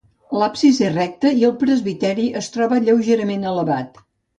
L'absis 0.43 0.79
és 0.87 0.95
recte 0.95 1.35
i 1.43 1.47
el 1.51 1.55
presbiteri 1.65 2.29
es 2.45 2.51
troba 2.59 2.85
lleugerament 2.89 3.51
elevat. 3.57 4.07